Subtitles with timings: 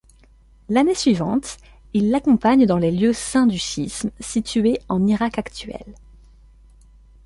[0.67, 1.57] L'année suivante,
[1.93, 5.93] il l'accompagne dans les lieux saints du chiisme situés en Irak actuel.